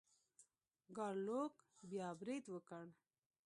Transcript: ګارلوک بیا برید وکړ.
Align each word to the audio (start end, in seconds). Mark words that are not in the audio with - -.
ګارلوک 0.95 1.53
بیا 1.89 2.07
برید 2.19 2.45
وکړ. 2.49 2.85